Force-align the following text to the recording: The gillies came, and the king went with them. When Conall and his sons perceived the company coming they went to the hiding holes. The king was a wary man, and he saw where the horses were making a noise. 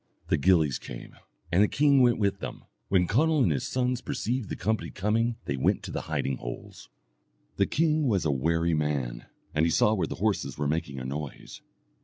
The 0.29 0.37
gillies 0.39 0.79
came, 0.79 1.15
and 1.51 1.61
the 1.61 1.67
king 1.67 2.01
went 2.01 2.17
with 2.17 2.39
them. 2.39 2.63
When 2.87 3.05
Conall 3.05 3.43
and 3.43 3.51
his 3.51 3.67
sons 3.67 4.01
perceived 4.01 4.49
the 4.49 4.55
company 4.55 4.89
coming 4.89 5.35
they 5.45 5.57
went 5.57 5.83
to 5.83 5.91
the 5.91 6.01
hiding 6.09 6.37
holes. 6.37 6.89
The 7.57 7.67
king 7.67 8.07
was 8.07 8.25
a 8.25 8.31
wary 8.31 8.73
man, 8.73 9.27
and 9.53 9.63
he 9.63 9.69
saw 9.69 9.93
where 9.93 10.07
the 10.07 10.15
horses 10.15 10.57
were 10.57 10.67
making 10.67 10.97
a 10.97 11.05
noise. 11.05 11.61